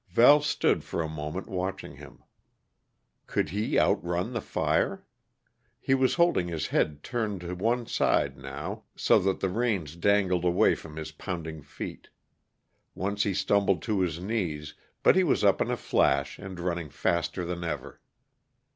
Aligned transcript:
Val 0.09 0.41
stood 0.41 0.83
for 0.83 1.03
a 1.03 1.07
moment 1.07 1.47
watching 1.47 1.97
him. 1.97 2.23
Could 3.27 3.49
he 3.49 3.77
out 3.77 4.03
run 4.03 4.33
the 4.33 4.41
fire? 4.41 5.05
He 5.79 5.93
was 5.93 6.15
holding 6.15 6.47
his 6.47 6.65
head 6.69 7.03
turned 7.03 7.41
to 7.41 7.53
one 7.53 7.85
side 7.85 8.35
now, 8.35 8.85
so 8.95 9.19
that 9.19 9.41
the 9.41 9.49
reins 9.49 9.95
dangled 9.95 10.43
away 10.43 10.73
from 10.73 10.95
his 10.95 11.11
pounding 11.11 11.61
feet; 11.61 12.09
once 12.95 13.21
he 13.21 13.35
stumbled 13.35 13.83
to 13.83 13.99
his 13.99 14.19
knees, 14.19 14.73
but 15.03 15.15
he 15.15 15.23
was 15.23 15.43
up 15.43 15.61
in 15.61 15.69
a 15.69 15.77
flash, 15.77 16.39
and 16.39 16.59
running 16.59 16.89
faster 16.89 17.45
than 17.45 17.63
ever. 17.63 18.01